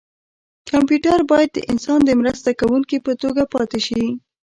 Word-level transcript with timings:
کمپیوټر 0.69 1.19
باید 1.31 1.49
د 1.53 1.59
انسان 1.71 1.99
د 2.05 2.09
مرسته 2.21 2.49
کوونکي 2.59 2.97
په 3.05 3.11
توګه 3.21 3.43
پاتې 3.53 3.79
شي. 3.87 4.03